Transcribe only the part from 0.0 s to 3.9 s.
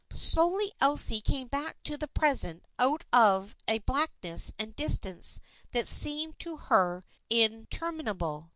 Slowly Elsie came back to the present out of a